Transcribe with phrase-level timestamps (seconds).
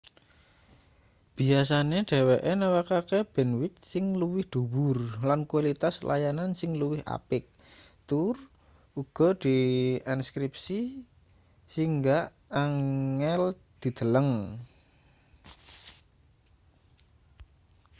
[1.35, 4.97] biyasane dheweke nawakke bandwith sing luwih dhuwur
[5.29, 7.43] lan kualitas layanan sing luwih apik
[8.07, 8.35] tur
[9.01, 10.79] uga dienkripsi
[11.71, 12.17] saingga
[12.63, 13.43] angel
[13.81, 14.31] dideleng